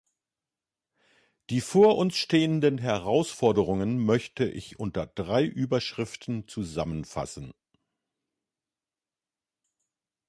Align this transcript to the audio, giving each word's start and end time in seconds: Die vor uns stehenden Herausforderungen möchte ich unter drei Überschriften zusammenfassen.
Die 1.51 1.61
vor 1.61 1.95
uns 1.99 2.15
stehenden 2.15 2.79
Herausforderungen 2.79 4.03
möchte 4.03 4.45
ich 4.49 4.79
unter 4.79 5.05
drei 5.05 5.45
Überschriften 5.45 6.47
zusammenfassen. 6.47 7.53